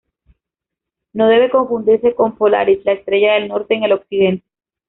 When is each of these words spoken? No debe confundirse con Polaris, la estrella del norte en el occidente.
No 1.13 1.27
debe 1.27 1.51
confundirse 1.51 2.15
con 2.15 2.35
Polaris, 2.35 2.83
la 2.85 2.93
estrella 2.93 3.33
del 3.33 3.49
norte 3.49 3.75
en 3.75 3.83
el 3.83 3.91
occidente. 3.91 4.43